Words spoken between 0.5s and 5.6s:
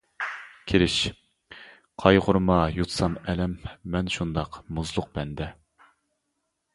كىرىش قايغۇرما يۇتسام ئەلەم مەن شۇنداق مۇزلۇق بەندە.